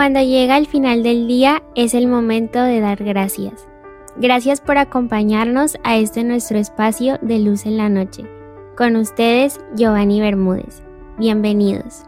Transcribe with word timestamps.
Cuando 0.00 0.22
llega 0.22 0.56
el 0.56 0.66
final 0.66 1.02
del 1.02 1.28
día 1.28 1.62
es 1.74 1.92
el 1.92 2.06
momento 2.06 2.62
de 2.62 2.80
dar 2.80 3.04
gracias. 3.04 3.68
Gracias 4.16 4.62
por 4.62 4.78
acompañarnos 4.78 5.76
a 5.84 5.98
este 5.98 6.24
nuestro 6.24 6.56
espacio 6.56 7.18
de 7.20 7.38
luz 7.38 7.66
en 7.66 7.76
la 7.76 7.90
noche. 7.90 8.24
Con 8.78 8.96
ustedes, 8.96 9.60
Giovanni 9.76 10.18
Bermúdez. 10.18 10.82
Bienvenidos. 11.18 12.04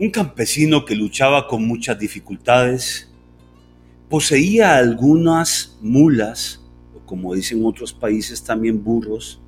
Un 0.00 0.10
campesino 0.10 0.84
que 0.84 0.96
luchaba 0.96 1.46
con 1.46 1.64
muchas 1.64 1.96
dificultades 1.96 3.08
poseía 4.08 4.74
algunas 4.74 5.78
mulas, 5.80 6.61
como 7.12 7.34
dicen 7.34 7.62
otros 7.62 7.92
países 7.92 8.42
también 8.42 8.82
burros, 8.82 9.38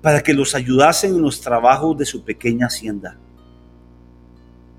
para 0.00 0.22
que 0.22 0.32
los 0.32 0.54
ayudasen 0.54 1.16
en 1.16 1.20
los 1.20 1.38
trabajos 1.42 1.98
de 1.98 2.06
su 2.06 2.24
pequeña 2.24 2.68
hacienda. 2.68 3.18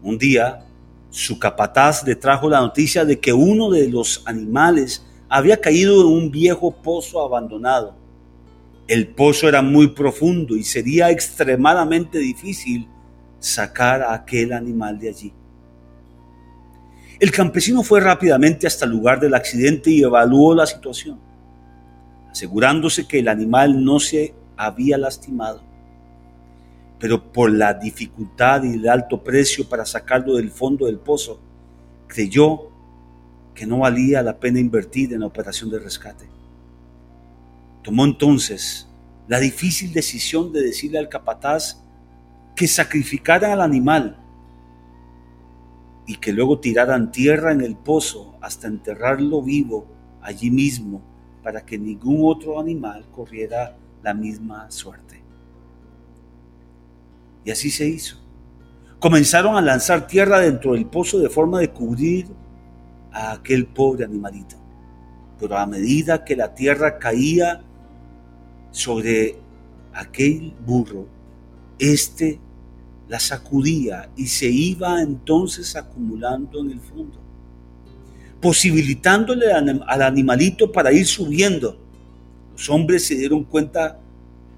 Un 0.02 0.18
día, 0.18 0.66
su 1.12 1.38
capataz 1.38 2.04
le 2.04 2.16
trajo 2.16 2.50
la 2.50 2.60
noticia 2.60 3.06
de 3.06 3.20
que 3.20 3.32
uno 3.32 3.70
de 3.70 3.88
los 3.90 4.24
animales 4.26 5.06
había 5.30 5.62
caído 5.62 6.02
en 6.02 6.08
un 6.08 6.32
viejo 6.32 6.72
pozo 6.72 7.22
abandonado. 7.22 7.94
El 8.88 9.10
pozo 9.10 9.48
era 9.48 9.62
muy 9.62 9.90
profundo 9.90 10.58
y 10.58 10.64
sería 10.64 11.12
extremadamente 11.12 12.18
difícil 12.18 12.88
sacar 13.38 14.02
a 14.02 14.16
aquel 14.16 14.52
animal 14.52 14.98
de 14.98 15.10
allí. 15.10 15.34
El 17.20 17.30
campesino 17.30 17.84
fue 17.84 18.00
rápidamente 18.00 18.66
hasta 18.66 18.86
el 18.86 18.92
lugar 18.94 19.20
del 19.20 19.36
accidente 19.36 19.92
y 19.92 20.02
evaluó 20.02 20.56
la 20.56 20.66
situación, 20.66 21.20
asegurándose 22.42 23.08
que 23.08 23.20
el 23.20 23.28
animal 23.28 23.86
no 23.86 24.00
se 24.00 24.34
había 24.58 24.98
lastimado. 24.98 25.62
Pero 26.98 27.32
por 27.32 27.52
la 27.52 27.76
dificultad 27.76 28.64
y 28.64 28.74
el 28.74 28.90
alto 28.90 29.24
precio 29.24 29.70
para 29.70 29.86
sacarlo 29.86 30.36
del 30.36 30.50
fondo 30.50 30.88
del 30.88 30.98
pozo, 30.98 31.40
creyó 32.08 32.72
que 33.54 33.68
no 33.68 33.78
valía 33.80 34.24
la 34.24 34.40
pena 34.40 34.60
invertir 34.60 35.14
en 35.14 35.20
la 35.20 35.28
operación 35.28 35.70
de 35.70 35.78
rescate. 35.78 36.28
Tomó 37.84 38.06
entonces 38.06 38.88
la 39.28 39.40
difícil 39.40 39.94
decisión 39.94 40.52
de 40.52 40.64
decirle 40.64 40.98
al 40.98 41.10
capataz 41.10 41.84
que 42.56 42.68
sacrificaran 42.68 43.52
al 43.52 43.62
animal 43.62 44.18
y 46.08 46.16
que 46.16 46.34
luego 46.34 46.60
tiraran 46.60 47.12
tierra 47.12 47.52
en 47.52 47.62
el 47.62 47.76
pozo 47.76 48.36
hasta 48.42 48.66
enterrarlo 48.66 49.44
vivo 49.44 49.86
allí 50.24 50.50
mismo 50.50 51.11
para 51.44 51.66
que 51.66 51.78
ningún 51.78 52.22
otro 52.24 52.60
animal 52.60 53.06
corriera 53.12 53.76
la 54.04 54.14
misma 54.14 54.70
suerte. 54.70 55.22
Y 57.44 57.52
así 57.52 57.72
se 57.72 57.88
hizo. 57.88 58.18
Comenzaron 59.00 59.56
a 59.56 59.62
lanzar 59.62 60.06
tierra 60.06 60.40
dentro 60.40 60.74
del 60.74 60.86
pozo 60.86 61.20
de 61.20 61.30
forma 61.30 61.60
de 61.60 61.72
cubrir 61.72 62.28
a 63.12 63.32
aquel 63.32 63.66
pobre 63.66 64.06
animalito. 64.06 64.56
Pero 65.40 65.58
a 65.58 65.66
medida 65.66 66.24
que 66.24 66.36
la 66.36 66.54
tierra 66.54 67.00
caía 67.00 67.64
sobre 68.70 69.38
aquel 69.94 70.54
burro, 70.66 71.08
este 71.80 72.40
la 73.12 73.20
sacudía 73.20 74.10
y 74.16 74.28
se 74.28 74.48
iba 74.48 75.02
entonces 75.02 75.76
acumulando 75.76 76.62
en 76.62 76.72
el 76.72 76.80
fondo, 76.80 77.21
posibilitándole 78.42 79.52
al 79.52 80.02
animalito 80.02 80.72
para 80.72 80.92
ir 80.92 81.06
subiendo. 81.06 81.78
Los 82.54 82.70
hombres 82.70 83.06
se 83.06 83.16
dieron 83.16 83.44
cuenta 83.44 84.00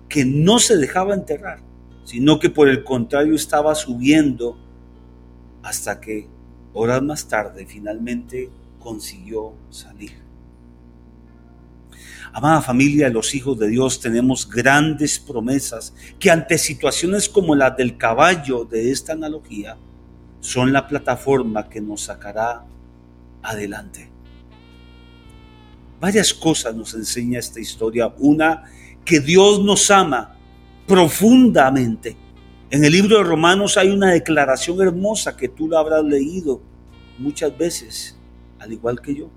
que 0.08 0.26
no 0.26 0.60
se 0.60 0.78
dejaba 0.78 1.14
enterrar, 1.14 1.60
sino 2.06 2.40
que 2.40 2.50
por 2.50 2.70
el 2.70 2.84
contrario 2.84 3.36
estaba 3.36 3.76
subiendo 3.76 4.58
hasta 5.64 6.00
que 6.00 6.28
horas 6.74 7.02
más 7.02 7.28
tarde 7.28 7.66
finalmente 7.66 8.50
consiguió 8.80 9.54
salir. 9.70 10.24
Amada 12.32 12.62
familia 12.62 13.10
los 13.10 13.36
hijos 13.36 13.60
de 13.60 13.68
Dios, 13.68 14.00
tenemos 14.00 14.50
grandes 14.50 15.20
promesas 15.20 15.94
que 16.20 16.32
ante 16.32 16.58
situaciones 16.58 17.30
como 17.30 17.54
las 17.54 17.78
del 17.78 17.98
caballo 17.98 18.66
de 18.66 18.92
esta 18.92 19.14
analogía, 19.14 19.78
son 20.40 20.74
la 20.74 20.88
plataforma 20.88 21.70
que 21.70 21.80
nos 21.80 22.02
sacará 22.02 22.66
adelante. 23.44 24.10
Varias 26.00 26.34
cosas 26.34 26.76
nos 26.76 26.94
enseña 26.94 27.40
esta 27.40 27.60
historia. 27.60 28.14
Una, 28.18 28.64
que 29.06 29.20
Dios 29.20 29.64
nos 29.64 29.90
ama 29.92 30.36
profundamente. 30.88 32.18
En 32.70 32.84
el 32.84 32.92
libro 32.92 33.18
de 33.18 33.24
Romanos 33.24 33.78
hay 33.78 33.90
una 33.90 34.12
declaración 34.12 34.82
hermosa 34.82 35.38
que 35.38 35.48
tú 35.50 35.68
la 35.68 35.80
habrás 35.80 36.04
leído 36.04 36.62
muchas 37.20 37.56
veces, 37.58 38.18
al 38.60 38.74
igual 38.74 39.00
que 39.00 39.16
yo. 39.16 39.30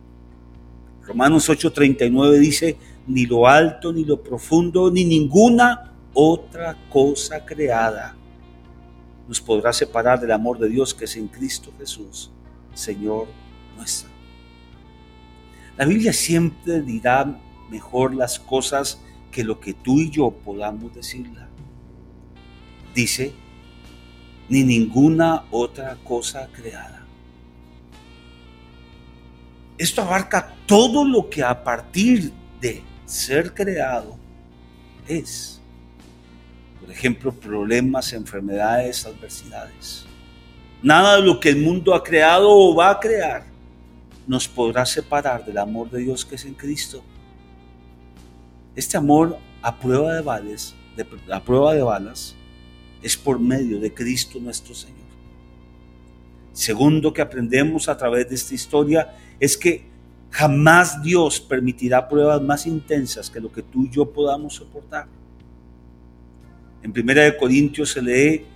Romanos 1.04 1.48
8:39 1.48 2.38
dice, 2.38 2.76
ni 3.06 3.26
lo 3.26 3.46
alto, 3.46 3.92
ni 3.92 4.04
lo 4.04 4.22
profundo, 4.22 4.90
ni 4.90 5.04
ninguna 5.04 5.92
otra 6.14 6.76
cosa 6.88 7.44
creada 7.44 8.16
nos 9.28 9.40
podrá 9.40 9.72
separar 9.72 10.20
del 10.20 10.32
amor 10.32 10.58
de 10.58 10.68
Dios 10.68 10.94
que 10.94 11.04
es 11.04 11.16
en 11.16 11.28
Cristo 11.28 11.72
Jesús, 11.78 12.30
Señor 12.74 13.26
nuestro. 13.76 14.10
La 15.76 15.84
Biblia 15.84 16.12
siempre 16.12 16.80
dirá 16.80 17.38
mejor 17.70 18.14
las 18.14 18.38
cosas 18.38 19.00
que 19.30 19.44
lo 19.44 19.60
que 19.60 19.74
tú 19.74 20.00
y 20.00 20.10
yo 20.10 20.30
podamos 20.30 20.94
decirla. 20.94 21.48
Dice, 22.94 23.34
ni 24.48 24.62
ninguna 24.62 25.44
otra 25.50 25.96
cosa 26.02 26.48
creada. 26.50 27.04
Esto 29.76 30.00
abarca 30.00 30.54
todo 30.64 31.04
lo 31.04 31.28
que 31.28 31.42
a 31.42 31.62
partir 31.62 32.32
de 32.60 32.82
ser 33.04 33.52
creado 33.52 34.16
es. 35.06 35.60
Por 36.80 36.90
ejemplo, 36.90 37.32
problemas, 37.32 38.14
enfermedades, 38.14 39.04
adversidades. 39.04 40.06
Nada 40.82 41.16
de 41.16 41.22
lo 41.22 41.38
que 41.38 41.50
el 41.50 41.58
mundo 41.58 41.94
ha 41.94 42.02
creado 42.02 42.48
o 42.48 42.74
va 42.74 42.92
a 42.92 43.00
crear 43.00 43.55
nos 44.26 44.48
podrá 44.48 44.84
separar 44.84 45.44
del 45.44 45.58
amor 45.58 45.90
de 45.90 46.00
Dios 46.00 46.24
que 46.24 46.34
es 46.34 46.44
en 46.44 46.54
Cristo. 46.54 47.02
Este 48.74 48.96
amor 48.96 49.38
a 49.62 49.78
prueba 49.78 50.14
de 50.14 51.06
a 51.32 51.44
prueba 51.44 51.74
de 51.74 51.82
balas, 51.82 52.34
es 53.02 53.16
por 53.16 53.38
medio 53.38 53.78
de 53.78 53.92
Cristo 53.92 54.38
nuestro 54.40 54.74
Señor. 54.74 54.96
Segundo 56.52 57.12
que 57.12 57.20
aprendemos 57.20 57.88
a 57.88 57.96
través 57.96 58.28
de 58.28 58.34
esta 58.34 58.54
historia 58.54 59.14
es 59.38 59.56
que 59.56 59.84
jamás 60.30 61.02
Dios 61.02 61.40
permitirá 61.40 62.08
pruebas 62.08 62.40
más 62.42 62.66
intensas 62.66 63.30
que 63.30 63.40
lo 63.40 63.52
que 63.52 63.62
tú 63.62 63.84
y 63.84 63.90
yo 63.90 64.10
podamos 64.10 64.54
soportar. 64.54 65.06
En 66.82 66.92
Primera 66.92 67.22
de 67.22 67.36
Corintios 67.36 67.92
se 67.92 68.02
lee, 68.02 68.46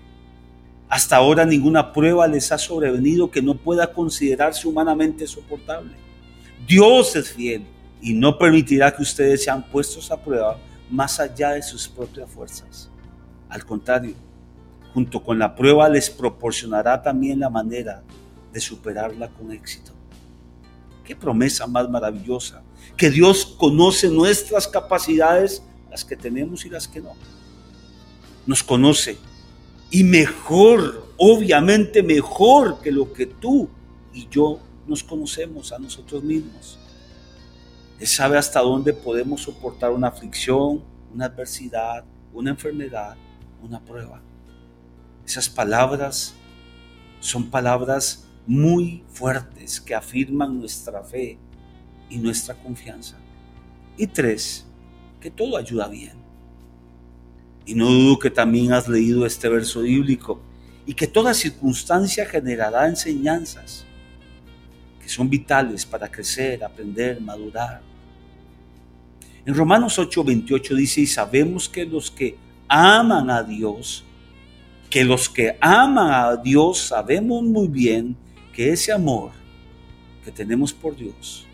hasta 0.91 1.17
ahora 1.17 1.47
ninguna 1.47 1.93
prueba 1.93 2.27
les 2.27 2.51
ha 2.51 2.59
sobrevenido 2.59 3.31
que 3.31 3.41
no 3.41 3.55
pueda 3.55 3.93
considerarse 3.93 4.67
humanamente 4.67 5.25
soportable. 5.25 5.93
Dios 6.67 7.15
es 7.15 7.31
fiel 7.31 7.65
y 8.03 8.12
no 8.12 8.37
permitirá 8.37 8.93
que 8.93 9.03
ustedes 9.03 9.45
sean 9.45 9.62
puestos 9.71 10.11
a 10.11 10.21
prueba 10.21 10.59
más 10.91 11.21
allá 11.21 11.51
de 11.51 11.62
sus 11.62 11.87
propias 11.87 12.28
fuerzas. 12.28 12.91
Al 13.49 13.65
contrario, 13.65 14.17
junto 14.93 15.23
con 15.23 15.39
la 15.39 15.55
prueba 15.55 15.89
les 15.89 16.11
proporcionará 16.11 17.01
también 17.01 17.39
la 17.39 17.49
manera 17.49 18.03
de 18.53 18.61
superarla 18.61 19.28
con 19.28 19.53
éxito. 19.53 19.93
Qué 21.05 21.15
promesa 21.15 21.69
más 21.69 21.89
maravillosa, 21.89 22.62
que 22.97 23.11
Dios 23.11 23.47
conoce 23.47 24.09
nuestras 24.09 24.66
capacidades, 24.66 25.63
las 25.89 26.04
que 26.04 26.16
tenemos 26.16 26.65
y 26.65 26.69
las 26.69 26.89
que 26.89 27.01
no. 27.01 27.13
Nos 28.45 28.65
conoce 28.65 29.19
y 29.91 30.04
mejor, 30.04 31.09
obviamente 31.16 32.03
mejor 32.03 32.81
que 32.81 32.92
lo 32.92 33.13
que 33.13 33.27
tú 33.27 33.69
y 34.13 34.28
yo 34.28 34.60
nos 34.87 35.03
conocemos 35.03 35.72
a 35.72 35.78
nosotros 35.78 36.22
mismos. 36.22 36.78
Él 37.98 38.07
sabe 38.07 38.39
hasta 38.39 38.60
dónde 38.60 38.92
podemos 38.92 39.42
soportar 39.42 39.91
una 39.91 40.09
aflicción, 40.09 40.83
una 41.13 41.27
adversidad, 41.27 42.04
una 42.33 42.51
enfermedad, 42.51 43.16
una 43.63 43.81
prueba. 43.81 44.22
Esas 45.27 45.48
palabras 45.48 46.34
son 47.21 47.51
palabras 47.51 48.27
muy 48.47 49.04
fuertes 49.13 49.81
que 49.81 49.95
afirman 49.95 50.59
nuestra 50.59 51.03
fe 51.03 51.39
y 52.09 52.19
nuestra 52.19 52.54
confianza. 52.54 53.16
Y 53.97 54.07
tres, 54.07 54.66
que 55.21 55.31
todo 55.31 55.57
ayuda 55.57 55.89
bien. 55.89 56.20
Y 57.66 57.74
no 57.74 57.89
dudo 57.89 58.18
que 58.18 58.30
también 58.30 58.72
has 58.72 58.89
leído 58.89 59.27
este 59.27 59.48
verso 59.48 59.83
bíblico 59.83 60.41
y 60.86 60.95
que 60.95 61.07
toda 61.07 61.34
circunstancia 61.34 62.27
generará 62.27 62.89
enseñanzas 62.89 63.86
que 65.01 65.09
son 65.09 65.28
vitales 65.28 65.86
para 65.86 66.10
crecer, 66.10 66.65
aprender, 66.65 67.21
madurar. 67.21 67.80
En 69.45 69.54
Romanos 69.54 69.98
8:28 69.98 70.74
dice, 70.74 71.01
y 71.03 71.07
sabemos 71.07 71.68
que 71.68 71.84
los 71.84 72.10
que 72.10 72.36
aman 72.68 73.30
a 73.30 73.42
Dios, 73.42 74.04
que 74.89 75.04
los 75.04 75.28
que 75.28 75.56
aman 75.60 76.13
a 76.13 76.36
Dios 76.36 76.78
sabemos 76.78 77.42
muy 77.42 77.68
bien 77.68 78.16
que 78.53 78.72
ese 78.72 78.92
amor 78.92 79.30
que 80.24 80.30
tenemos 80.30 80.72
por 80.72 80.97
Dios, 80.97 81.47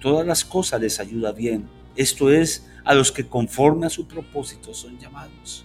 todas 0.00 0.26
las 0.26 0.44
cosas 0.44 0.80
les 0.80 0.98
ayuda 0.98 1.32
bien. 1.32 1.68
Esto 1.94 2.30
es 2.30 2.66
a 2.86 2.94
los 2.94 3.10
que 3.10 3.26
conforme 3.26 3.86
a 3.86 3.90
su 3.90 4.06
propósito 4.06 4.72
son 4.72 4.96
llamados. 4.98 5.64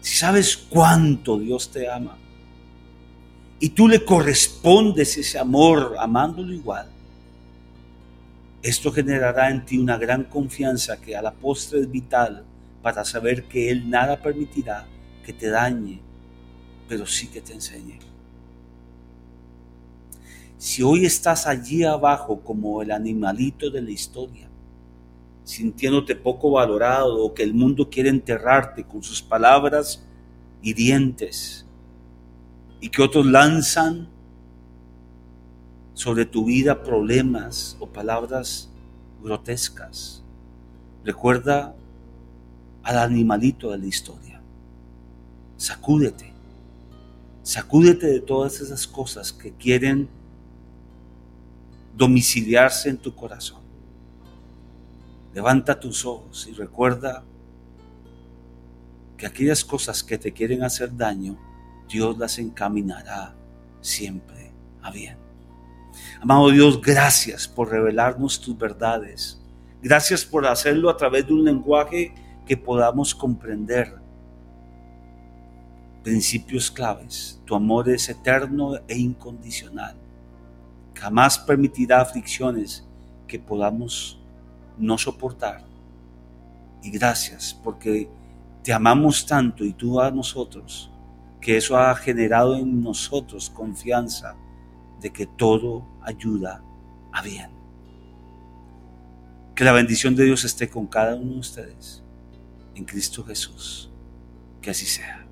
Si 0.00 0.16
sabes 0.16 0.56
cuánto 0.56 1.38
Dios 1.38 1.70
te 1.70 1.90
ama 1.90 2.16
y 3.60 3.68
tú 3.68 3.86
le 3.86 4.02
correspondes 4.02 5.18
ese 5.18 5.38
amor 5.38 5.94
amándolo 5.98 6.54
igual, 6.54 6.88
esto 8.62 8.90
generará 8.90 9.50
en 9.50 9.64
ti 9.66 9.76
una 9.76 9.98
gran 9.98 10.24
confianza 10.24 10.96
que 10.96 11.14
a 11.14 11.20
la 11.22 11.32
postre 11.32 11.80
es 11.80 11.90
vital 11.90 12.42
para 12.82 13.04
saber 13.04 13.44
que 13.44 13.70
Él 13.70 13.90
nada 13.90 14.20
permitirá 14.22 14.86
que 15.22 15.34
te 15.34 15.50
dañe, 15.50 16.00
pero 16.88 17.06
sí 17.06 17.26
que 17.26 17.42
te 17.42 17.52
enseñe. 17.52 17.98
Si 20.56 20.82
hoy 20.82 21.04
estás 21.04 21.46
allí 21.46 21.84
abajo 21.84 22.40
como 22.40 22.80
el 22.80 22.90
animalito 22.90 23.68
de 23.68 23.82
la 23.82 23.90
historia, 23.90 24.45
sintiéndote 25.46 26.16
poco 26.16 26.50
valorado 26.50 27.22
o 27.22 27.32
que 27.32 27.44
el 27.44 27.54
mundo 27.54 27.88
quiere 27.88 28.08
enterrarte 28.08 28.82
con 28.82 29.04
sus 29.04 29.22
palabras 29.22 30.04
hirientes 30.60 31.64
y 32.80 32.88
que 32.88 33.00
otros 33.00 33.24
lanzan 33.24 34.08
sobre 35.94 36.26
tu 36.26 36.46
vida 36.46 36.82
problemas 36.82 37.76
o 37.78 37.86
palabras 37.86 38.68
grotescas. 39.22 40.24
Recuerda 41.04 41.76
al 42.82 42.98
animalito 42.98 43.70
de 43.70 43.78
la 43.78 43.86
historia. 43.86 44.42
Sacúdete. 45.56 46.32
Sacúdete 47.44 48.08
de 48.08 48.20
todas 48.20 48.60
esas 48.60 48.84
cosas 48.84 49.32
que 49.32 49.52
quieren 49.52 50.08
domiciliarse 51.96 52.88
en 52.88 52.98
tu 52.98 53.14
corazón. 53.14 53.65
Levanta 55.36 55.78
tus 55.78 56.06
ojos 56.06 56.48
y 56.50 56.54
recuerda 56.54 57.22
que 59.18 59.26
aquellas 59.26 59.66
cosas 59.66 60.02
que 60.02 60.16
te 60.16 60.32
quieren 60.32 60.62
hacer 60.62 60.96
daño, 60.96 61.36
Dios 61.90 62.16
las 62.16 62.38
encaminará 62.38 63.34
siempre 63.82 64.54
a 64.80 64.90
bien. 64.90 65.18
Amado 66.22 66.48
Dios, 66.48 66.80
gracias 66.80 67.46
por 67.46 67.68
revelarnos 67.68 68.40
tus 68.40 68.56
verdades. 68.56 69.38
Gracias 69.82 70.24
por 70.24 70.46
hacerlo 70.46 70.88
a 70.88 70.96
través 70.96 71.26
de 71.26 71.34
un 71.34 71.44
lenguaje 71.44 72.14
que 72.46 72.56
podamos 72.56 73.14
comprender. 73.14 73.94
Principios 76.02 76.70
claves. 76.70 77.42
Tu 77.44 77.54
amor 77.54 77.90
es 77.90 78.08
eterno 78.08 78.76
e 78.88 78.96
incondicional. 78.96 79.96
Jamás 80.94 81.38
permitirá 81.38 82.00
aflicciones 82.00 82.88
que 83.28 83.38
podamos 83.38 84.18
no 84.78 84.98
soportar. 84.98 85.64
Y 86.82 86.90
gracias 86.90 87.58
porque 87.62 88.08
te 88.62 88.72
amamos 88.72 89.26
tanto 89.26 89.64
y 89.64 89.72
tú 89.72 90.00
a 90.00 90.10
nosotros, 90.10 90.90
que 91.40 91.56
eso 91.56 91.78
ha 91.78 91.94
generado 91.94 92.56
en 92.56 92.82
nosotros 92.82 93.50
confianza 93.50 94.36
de 95.00 95.12
que 95.12 95.26
todo 95.26 95.86
ayuda 96.02 96.62
a 97.12 97.22
bien. 97.22 97.50
Que 99.54 99.64
la 99.64 99.72
bendición 99.72 100.16
de 100.16 100.24
Dios 100.24 100.44
esté 100.44 100.68
con 100.68 100.86
cada 100.86 101.14
uno 101.14 101.34
de 101.34 101.38
ustedes 101.38 102.02
en 102.74 102.84
Cristo 102.84 103.24
Jesús. 103.24 103.90
Que 104.60 104.70
así 104.70 104.84
sea. 104.84 105.24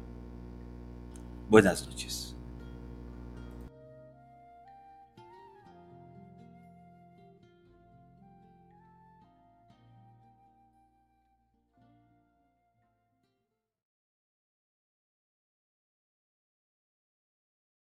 Buenas 1.51 1.87
noches. 1.87 2.34